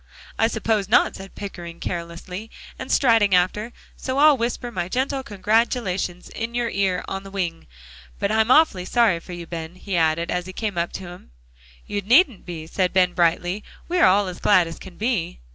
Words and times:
"I 0.39 0.47
suppose 0.47 0.89
not," 0.89 1.15
said 1.15 1.35
Pickering 1.35 1.79
carelessly, 1.79 2.49
and 2.79 2.91
striding 2.91 3.35
after, 3.35 3.71
"so 3.95 4.17
I'll 4.17 4.35
whisper 4.35 4.71
my 4.71 4.89
gentle 4.89 5.21
congratulations 5.21 6.27
in 6.29 6.55
your 6.55 6.71
ear 6.71 7.05
'on 7.07 7.21
the 7.21 7.29
wing.' 7.29 7.67
But 8.17 8.31
I'm 8.31 8.49
awfully 8.49 8.83
sorry 8.85 9.19
for 9.19 9.33
you, 9.33 9.45
Ben," 9.45 9.75
he 9.75 9.95
added, 9.95 10.31
as 10.31 10.47
he 10.47 10.53
came 10.53 10.75
up 10.75 10.91
to 10.93 11.03
him. 11.03 11.29
"You 11.85 12.01
needn't 12.01 12.47
be," 12.47 12.65
said 12.65 12.93
Ben 12.93 13.13
brightly, 13.13 13.63
"we 13.87 13.99
are 13.99 14.07
all 14.07 14.27
as 14.27 14.39
glad 14.39 14.65
as 14.65 14.79
can 14.79 14.97
be." 14.97 15.39